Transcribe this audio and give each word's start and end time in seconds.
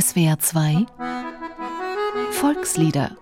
SWR 0.00 0.38
2 0.38 0.86
Volkslieder 2.30 3.16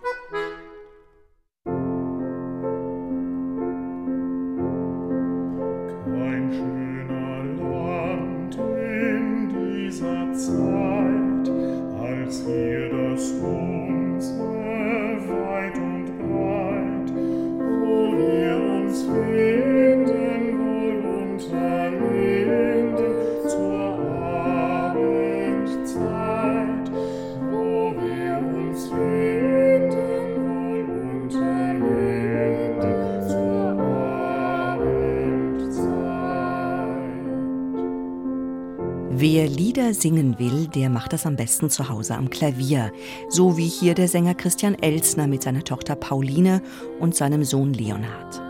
Lieder 39.58 39.92
singen 39.92 40.38
will, 40.38 40.68
der 40.68 40.88
macht 40.88 41.12
das 41.12 41.26
am 41.26 41.34
besten 41.34 41.68
zu 41.68 41.88
Hause 41.88 42.14
am 42.14 42.30
Klavier, 42.30 42.92
so 43.28 43.56
wie 43.56 43.66
hier 43.66 43.94
der 43.94 44.06
Sänger 44.06 44.36
Christian 44.36 44.76
Elsner 44.76 45.26
mit 45.26 45.42
seiner 45.42 45.64
Tochter 45.64 45.96
Pauline 45.96 46.62
und 47.00 47.16
seinem 47.16 47.42
Sohn 47.42 47.72
Leonhard. 47.72 48.40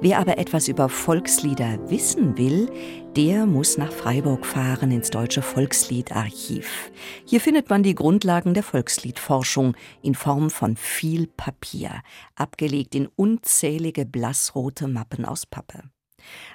Wer 0.00 0.18
aber 0.18 0.38
etwas 0.38 0.68
über 0.68 0.88
Volkslieder 0.88 1.90
wissen 1.90 2.38
will, 2.38 2.70
der 3.16 3.44
muss 3.44 3.76
nach 3.76 3.92
Freiburg 3.92 4.46
fahren 4.46 4.90
ins 4.90 5.10
Deutsche 5.10 5.42
Volksliedarchiv. 5.42 6.90
Hier 7.26 7.42
findet 7.42 7.68
man 7.68 7.82
die 7.82 7.94
Grundlagen 7.94 8.54
der 8.54 8.62
Volksliedforschung 8.62 9.76
in 10.00 10.14
Form 10.14 10.48
von 10.48 10.74
viel 10.74 11.26
Papier, 11.26 12.00
abgelegt 12.34 12.94
in 12.94 13.08
unzählige 13.14 14.06
blassrote 14.06 14.88
Mappen 14.88 15.26
aus 15.26 15.44
Pappe. 15.44 15.82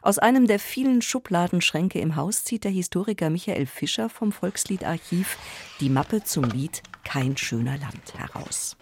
Aus 0.02 0.20
einem 0.20 0.48
der 0.48 0.60
vielen 0.60 1.02
Schubladenschränke 1.02 2.00
im 2.00 2.16
Haus 2.16 2.44
zieht 2.44 2.64
der 2.64 2.72
Historiker 2.72 3.30
Michael 3.30 3.66
Fischer 3.66 4.10
vom 4.10 4.32
Volksliedarchiv 4.32 5.38
die 5.80 5.90
Mappe 5.90 6.24
zum 6.24 6.46
Lied 6.46 6.84
Kein 7.04 7.38
schöner 7.38 7.78
Land 7.78 8.14
heraus. 8.18 8.78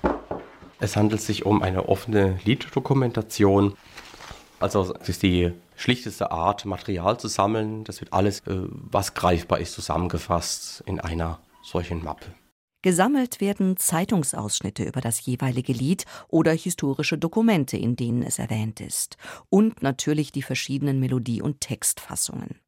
Es 0.80 0.96
handelt 0.96 1.22
sich 1.22 1.46
um 1.46 1.62
eine 1.62 1.88
offene 1.88 2.40
Lieddokumentation. 2.44 3.76
Also 4.60 4.94
es 5.00 5.10
ist 5.10 5.24
die 5.24 5.52
schlichteste 5.76 6.32
Art, 6.32 6.66
Material 6.66 7.20
zu 7.20 7.28
sammeln. 7.28 7.84
Das 7.84 8.02
wird 8.02 8.14
alles, 8.14 8.40
äh, 8.42 8.68
was 8.70 9.14
greifbar 9.14 9.60
ist, 9.60 9.74
zusammengefasst 9.74 10.84
in 10.86 11.00
einer 11.00 11.40
solchen 11.62 12.04
Mappe. 12.04 12.26
Gesammelt 12.84 13.40
werden 13.40 13.78
Zeitungsausschnitte 13.78 14.84
über 14.84 15.00
das 15.00 15.26
jeweilige 15.26 15.72
Lied 15.72 16.04
oder 16.28 16.52
historische 16.52 17.18
Dokumente, 17.18 17.78
in 17.78 17.96
denen 17.96 18.22
es 18.24 18.40
erwähnt 18.40 18.82
ist. 18.82 19.16
Und 19.50 19.82
natürlich 19.82 20.34
die 20.34 20.42
verschiedenen 20.42 21.00
Melodie- 21.00 21.42
und 21.42 21.62
Textfassungen. 21.62 22.60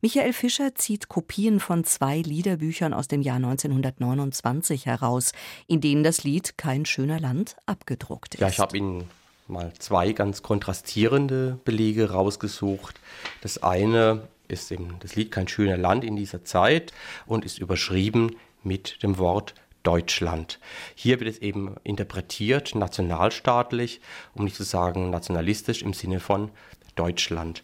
Michael 0.00 0.32
Fischer 0.32 0.74
zieht 0.74 1.08
Kopien 1.08 1.60
von 1.60 1.84
zwei 1.84 2.18
Liederbüchern 2.18 2.92
aus 2.92 3.06
dem 3.06 3.22
Jahr 3.22 3.36
1929 3.36 4.86
heraus, 4.86 5.30
in 5.68 5.80
denen 5.80 6.02
das 6.02 6.24
Lied 6.24 6.58
Kein 6.58 6.84
schöner 6.84 7.20
Land 7.20 7.54
abgedruckt 7.64 8.34
ist. 8.34 8.40
Ja, 8.40 8.48
ich 8.48 8.58
habe 8.58 8.76
Ihnen 8.76 9.04
mal 9.46 9.72
zwei 9.78 10.12
ganz 10.12 10.42
kontrastierende 10.42 11.60
Belege 11.64 12.10
rausgesucht. 12.10 12.98
Das 13.40 13.62
eine 13.62 14.26
ist 14.48 14.72
eben 14.72 14.96
das 14.98 15.14
Lied 15.14 15.30
Kein 15.30 15.46
schöner 15.46 15.76
Land 15.76 16.02
in 16.02 16.16
dieser 16.16 16.44
Zeit 16.44 16.92
und 17.24 17.44
ist 17.44 17.60
überschrieben 17.60 18.34
mit 18.64 19.02
dem 19.02 19.18
Wort 19.18 19.54
Deutschland. 19.82 20.58
Hier 20.94 21.20
wird 21.20 21.30
es 21.30 21.38
eben 21.38 21.76
interpretiert, 21.84 22.74
nationalstaatlich, 22.74 24.00
um 24.34 24.44
nicht 24.44 24.56
zu 24.56 24.64
sagen 24.64 25.10
nationalistisch 25.10 25.82
im 25.82 25.92
Sinne 25.92 26.20
von 26.20 26.50
Deutschland. 26.96 27.62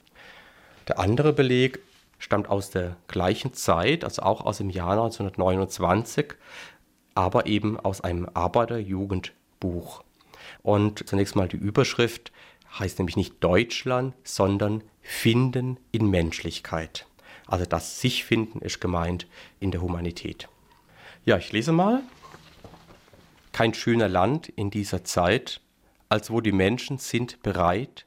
Der 0.87 0.99
andere 0.99 1.33
Beleg 1.33 1.81
stammt 2.19 2.49
aus 2.49 2.71
der 2.71 2.97
gleichen 3.09 3.55
Zeit, 3.55 4.05
also 4.05 4.23
auch 4.23 4.43
aus 4.45 4.59
dem 4.59 4.71
Jahr 4.71 4.93
1929, 4.93 6.35
aber 7.15 7.47
eben 7.47 7.81
aus 7.81 8.03
einem 8.03 8.29
Arbeiterjugendbuch. 8.35 10.05
Und 10.63 11.09
zunächst 11.09 11.37
mal 11.37 11.49
die 11.49 11.57
Überschrift 11.57 12.33
heißt 12.79 12.99
nämlich 12.99 13.17
nicht 13.17 13.43
Deutschland, 13.43 14.15
sondern 14.23 14.85
Finden 15.01 15.79
in 15.91 16.09
Menschlichkeit. 16.11 17.07
Also 17.47 17.65
das 17.65 18.01
sich 18.01 18.25
finden 18.25 18.61
ist 18.61 18.81
gemeint 18.81 19.27
in 19.59 19.71
der 19.71 19.81
Humanität. 19.81 20.49
Ja, 21.31 21.39
ich 21.39 21.53
lese 21.53 21.71
mal. 21.71 22.03
Kein 23.53 23.73
schöner 23.73 24.09
Land 24.09 24.49
in 24.49 24.69
dieser 24.69 25.05
Zeit, 25.05 25.61
als 26.09 26.33
wo 26.33 26.41
die 26.41 26.51
Menschen 26.51 26.99
sind 26.99 27.41
bereit, 27.45 28.05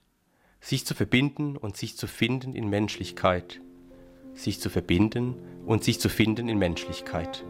sich 0.59 0.85
zu 0.85 0.94
verbinden 0.94 1.56
und 1.56 1.78
sich 1.78 1.95
zu 1.95 2.07
finden 2.07 2.53
in 2.53 2.69
Menschlichkeit. 2.69 3.62
Sich 4.33 4.59
zu 4.59 4.69
verbinden 4.69 5.35
und 5.66 5.85
sich 5.85 6.01
zu 6.01 6.09
finden 6.09 6.50
in 6.50 6.57
Menschlichkeit. 6.57 7.45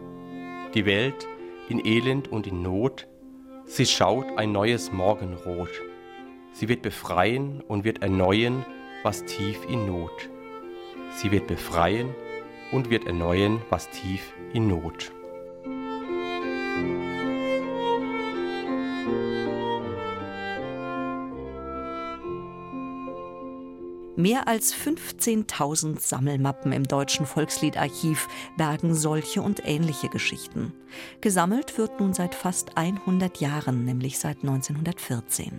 Die 0.74 0.86
Welt 0.86 1.26
in 1.68 1.84
Elend 1.84 2.28
und 2.28 2.46
in 2.46 2.62
Not, 2.62 3.08
sie 3.66 3.86
schaut 3.86 4.26
ein 4.38 4.52
neues 4.52 4.92
Morgenrot. 4.92 5.70
Sie 6.52 6.68
wird 6.68 6.82
befreien 6.82 7.60
und 7.62 7.82
wird 7.82 8.00
erneuern, 8.00 8.64
was 9.02 9.24
tief 9.24 9.58
in 9.68 9.86
Not. 9.86 10.30
Sie 11.16 11.32
wird 11.32 11.48
befreien 11.48 12.14
und 12.70 12.90
wird 12.90 13.08
erneuern, 13.08 13.60
was 13.70 13.90
tief 13.90 14.32
in 14.52 14.68
Not. 14.68 15.10
Mehr 24.16 24.46
als 24.46 24.72
15.000 24.72 25.98
Sammelmappen 25.98 26.70
im 26.70 26.84
Deutschen 26.84 27.26
Volksliedarchiv 27.26 28.28
bergen 28.56 28.94
solche 28.94 29.42
und 29.42 29.62
ähnliche 29.64 30.08
Geschichten. 30.08 30.72
Gesammelt 31.20 31.76
wird 31.78 31.98
nun 31.98 32.14
seit 32.14 32.36
fast 32.36 32.76
100 32.76 33.40
Jahren, 33.40 33.84
nämlich 33.84 34.20
seit 34.20 34.38
1914. 34.42 35.58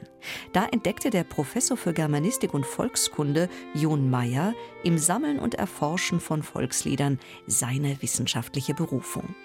Da 0.53 0.66
entdeckte 0.67 1.09
der 1.09 1.25
Professor 1.25 1.75
für 1.75 1.91
Germanistik 1.91 2.53
und 2.53 2.66
Volkskunde 2.66 3.49
Jon 3.73 4.09
Meyer 4.09 4.53
im 4.85 4.97
Sammeln 4.97 5.37
und 5.37 5.55
Erforschen 5.55 6.22
von 6.22 6.41
Volksliedern 6.41 7.19
seine 7.47 8.01
wissenschaftliche 8.01 8.73
Berufung. 8.73 9.35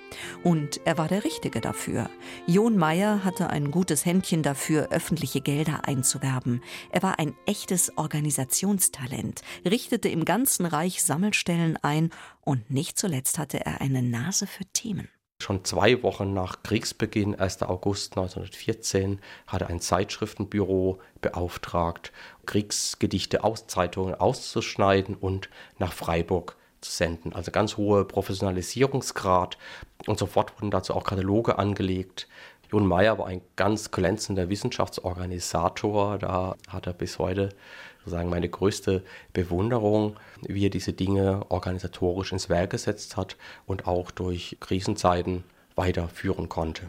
Und 0.43 0.81
er 0.85 0.99
war 0.99 1.09
der 1.09 1.25
Richtige 1.25 1.61
dafür. 1.61 2.11
Jon 2.47 2.77
Meyer 2.77 3.25
hatte 3.25 3.51
ein 3.51 3.71
gutes 3.71 4.05
Händchen 4.05 4.43
dafür, 4.43 4.89
öffentliche 4.91 5.41
Gelder 5.41 5.87
einzuwerben. 5.87 6.63
Er 6.91 7.03
war 7.03 7.19
ein 7.19 7.35
echtes 7.47 7.97
Organisationstalent, 7.97 9.43
richtete 9.65 10.09
im 10.09 10.25
ganzen 10.25 10.67
Reich 10.67 11.03
Sammelstellen 11.03 11.77
ein 11.83 12.11
und 12.43 12.71
nicht 12.71 12.99
zuletzt 12.99 13.39
hatte 13.39 13.65
er 13.65 13.81
eine 13.81 14.03
Nase 14.03 14.47
für 14.47 14.65
Themen. 14.73 15.09
Schon 15.43 15.65
zwei 15.65 16.03
Wochen 16.03 16.35
nach 16.35 16.63
Kriegsbeginn, 16.63 17.35
1. 17.35 17.63
August 17.63 18.13
1914, 18.13 19.21
hatte 19.47 19.69
ein 19.69 19.81
Zeitschriftenbüro 19.81 21.01
beauftragt, 21.23 22.13
Kriegsgedichte 22.45 23.43
aus 23.43 23.67
Zeitungen 23.67 24.15
auszuschneiden 24.15 25.15
und 25.15 25.49
nach 25.79 25.95
Freiburg 25.95 26.57
zu 26.81 26.91
senden. 26.91 27.33
Also 27.33 27.51
ganz 27.51 27.77
hoher 27.77 28.07
Professionalisierungsgrad 28.07 29.59
und 30.07 30.19
sofort 30.19 30.55
wurden 30.57 30.71
dazu 30.71 30.95
auch 30.95 31.05
Kataloge 31.05 31.59
angelegt. 31.59 32.29
Jon 32.71 32.87
Meyer 32.87 33.19
war 33.19 33.27
ein 33.27 33.43
ganz 33.57 33.91
glänzender 33.91 34.49
Wissenschaftsorganisator. 34.49 36.19
Da 36.19 36.57
hat 36.69 36.87
er 36.87 36.93
bis 36.93 37.19
heute 37.19 37.51
sozusagen 37.99 38.31
meine 38.31 38.49
größte 38.49 39.03
Bewunderung, 39.33 40.17
wie 40.43 40.67
er 40.67 40.71
diese 40.71 40.93
Dinge 40.93 41.45
organisatorisch 41.49 42.33
ins 42.33 42.49
Werk 42.49 42.71
gesetzt 42.71 43.17
hat 43.17 43.37
und 43.67 43.87
auch 43.87 44.11
durch 44.11 44.57
Krisenzeiten 44.61 45.45
weiterführen 45.75 46.49
konnte. 46.49 46.89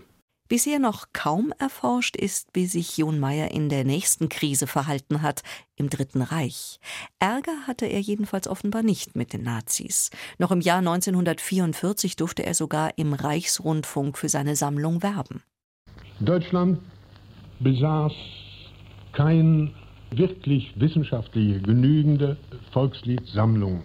Bisher 0.52 0.80
noch 0.80 1.06
kaum 1.14 1.54
erforscht 1.60 2.18
ist, 2.18 2.50
wie 2.54 2.66
sich 2.66 2.98
Jon 2.98 3.22
Meyer 3.22 3.52
in 3.52 3.70
der 3.70 3.86
nächsten 3.86 4.28
Krise 4.28 4.68
verhalten 4.68 5.22
hat, 5.22 5.44
im 5.78 5.90
Dritten 5.90 6.22
Reich. 6.22 6.82
Ärger 7.20 7.68
hatte 7.68 7.86
er 7.86 8.02
jedenfalls 8.02 8.50
offenbar 8.50 8.84
nicht 8.84 9.16
mit 9.16 9.32
den 9.32 9.44
Nazis. 9.44 10.10
Noch 10.40 10.52
im 10.52 10.60
Jahr 10.60 10.80
1944 10.80 12.18
durfte 12.18 12.46
er 12.46 12.54
sogar 12.54 12.98
im 12.98 13.14
Reichsrundfunk 13.14 14.18
für 14.18 14.28
seine 14.28 14.58
Sammlung 14.58 15.02
werben. 15.02 15.42
Deutschland 16.20 16.80
besaß 17.62 18.12
kein 19.14 19.74
wirklich 20.10 20.74
wissenschaftliche, 20.76 21.62
genügende 21.62 22.36
Volksliedsammlung. 22.74 23.84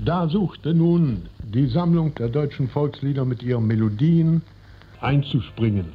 Da 0.00 0.28
suchte 0.28 0.74
nun 0.74 1.30
die 1.42 1.68
Sammlung 1.68 2.14
der 2.16 2.28
deutschen 2.28 2.68
Volkslieder 2.68 3.24
mit 3.24 3.42
ihren 3.42 3.66
Melodien 3.66 4.42
einzuspringen. 5.02 5.92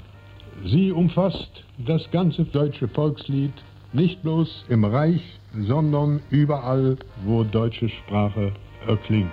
Sie 0.65 0.91
umfasst 0.91 1.63
das 1.85 2.01
ganze 2.11 2.43
deutsche 2.45 2.87
Volkslied, 2.87 3.53
nicht 3.93 4.21
bloß 4.21 4.65
im 4.69 4.83
Reich, 4.83 5.21
sondern 5.55 6.21
überall, 6.29 6.97
wo 7.23 7.43
deutsche 7.43 7.89
Sprache 7.89 8.53
erklingt. 8.87 9.31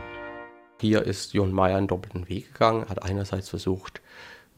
Hier 0.81 1.03
ist 1.03 1.35
Jon 1.35 1.53
Meyer 1.53 1.79
einen 1.79 1.89
doppelten 1.89 2.29
Weg 2.29 2.53
gegangen, 2.53 2.89
hat 2.89 3.03
einerseits 3.03 3.49
versucht, 3.49 4.03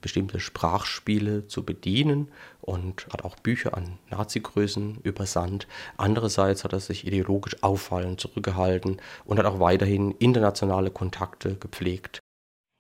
bestimmte 0.01 0.41
Sprachspiele 0.41 1.47
zu 1.47 1.65
bedienen 1.65 2.29
und 2.61 3.07
hat 3.13 3.25
auch 3.25 3.37
Bücher 3.37 3.77
an 3.77 3.99
Nazi-Größen 4.11 4.99
übersandt. 5.03 5.67
Andererseits 5.97 6.65
hat 6.65 6.73
er 6.73 6.81
sich 6.81 7.07
ideologisch 7.07 7.63
auffallend 7.63 8.21
zurückgehalten 8.21 8.99
und 9.25 9.39
hat 9.39 9.47
auch 9.47 9.61
weiterhin 9.61 10.13
internationale 10.13 10.91
Kontakte 10.91 11.57
gepflegt. 11.57 12.21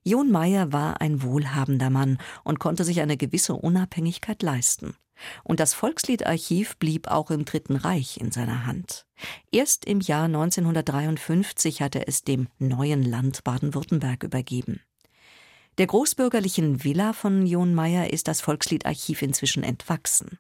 Jon 0.06 0.31
Meyer 0.31 0.73
war 0.73 1.00
ein 1.00 1.20
wohlhabender 1.25 1.91
Mann 1.91 2.19
und 2.44 2.61
konnte 2.61 2.85
sich 2.85 3.00
eine 3.00 3.17
gewisse 3.17 3.55
Unabhängigkeit 3.55 4.41
leisten. 4.41 4.94
Und 5.43 5.58
das 5.58 5.75
Volksliedarchiv 5.75 6.76
blieb 6.76 7.08
auch 7.08 7.32
im 7.32 7.44
Dritten 7.44 7.75
Reich 7.75 8.19
in 8.19 8.31
seiner 8.31 8.67
Hand. 8.67 9.05
Erst 9.50 9.85
im 9.85 9.99
Jahr 9.99 10.26
1953 10.26 11.82
hatte 11.82 12.06
es 12.06 12.23
dem 12.23 12.47
neuen 12.61 13.03
Land 13.03 13.43
Baden-Württemberg 13.43 14.23
übergeben. 14.23 14.81
Der 15.78 15.87
großbürgerlichen 15.87 16.84
Villa 16.84 17.12
von 17.12 17.46
John 17.46 17.75
Meyer 17.75 18.11
ist 18.11 18.28
das 18.28 18.40
Volksliedarchiv 18.40 19.20
inzwischen 19.20 19.62
entwachsen. 19.62 20.38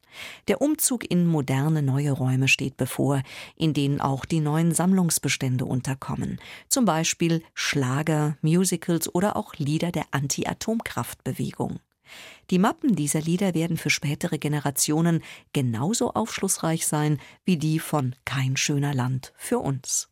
Der 0.48 0.62
Umzug 0.62 1.10
in 1.10 1.26
moderne 1.26 1.82
neue 1.82 2.12
Räume 2.12 2.48
steht 2.48 2.78
bevor, 2.78 3.22
in 3.54 3.74
denen 3.74 4.00
auch 4.00 4.24
die 4.24 4.40
neuen 4.40 4.72
Sammlungsbestände 4.72 5.66
unterkommen. 5.66 6.40
Zum 6.68 6.86
Beispiel 6.86 7.42
Schlager, 7.52 8.38
Musicals 8.40 9.14
oder 9.14 9.36
auch 9.36 9.54
Lieder 9.56 9.92
der 9.92 10.06
Anti-Atomkraftbewegung. 10.10 11.80
Die 12.50 12.58
Mappen 12.58 12.96
dieser 12.96 13.20
Lieder 13.20 13.52
werden 13.52 13.76
für 13.76 13.90
spätere 13.90 14.38
Generationen 14.38 15.22
genauso 15.52 16.14
aufschlussreich 16.14 16.86
sein 16.86 17.18
wie 17.44 17.58
die 17.58 17.78
von 17.78 18.14
Kein 18.24 18.56
schöner 18.56 18.94
Land 18.94 19.34
für 19.36 19.58
uns. 19.58 20.08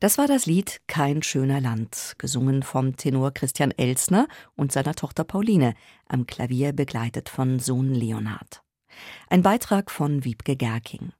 Das 0.00 0.16
war 0.16 0.28
das 0.28 0.46
Lied 0.46 0.80
Kein 0.86 1.24
schöner 1.24 1.60
Land, 1.60 2.14
gesungen 2.18 2.62
vom 2.62 2.96
Tenor 2.96 3.32
Christian 3.32 3.72
Elsner 3.72 4.28
und 4.54 4.70
seiner 4.70 4.94
Tochter 4.94 5.24
Pauline, 5.24 5.74
am 6.06 6.24
Klavier 6.24 6.72
begleitet 6.72 7.28
von 7.28 7.58
Sohn 7.58 7.92
Leonhard. 7.92 8.62
Ein 9.28 9.42
Beitrag 9.42 9.90
von 9.90 10.24
Wiebke 10.24 10.54
Gerking. 10.54 11.12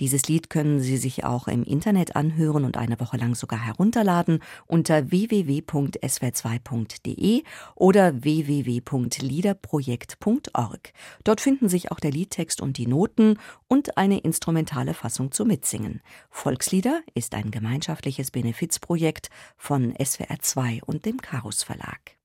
Dieses 0.00 0.26
Lied 0.28 0.50
können 0.50 0.80
Sie 0.80 0.96
sich 0.96 1.24
auch 1.24 1.46
im 1.46 1.62
Internet 1.62 2.16
anhören 2.16 2.64
und 2.64 2.78
eine 2.78 2.98
Woche 2.98 3.18
lang 3.18 3.34
sogar 3.34 3.58
herunterladen 3.58 4.42
unter 4.66 5.10
www.swr2.de 5.10 7.42
oder 7.74 8.22
www.liederprojekt.org. 8.22 10.92
Dort 11.22 11.42
finden 11.42 11.68
sich 11.68 11.92
auch 11.92 12.00
der 12.00 12.12
Liedtext 12.12 12.62
und 12.62 12.78
die 12.78 12.86
Noten 12.86 13.38
und 13.68 13.98
eine 13.98 14.20
instrumentale 14.20 14.94
Fassung 14.94 15.32
zum 15.32 15.48
Mitsingen. 15.48 16.00
Volkslieder 16.30 17.02
ist 17.14 17.34
ein 17.34 17.50
gemeinschaftliches 17.50 18.30
Benefizprojekt 18.30 19.28
von 19.58 19.92
SWR2 19.94 20.82
und 20.82 21.04
dem 21.04 21.20
Karus 21.20 21.62
Verlag. 21.62 22.16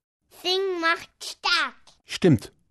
Sing 0.42 0.62
macht 0.80 1.10
stark. 1.22 1.76
Stimmt. 2.06 2.56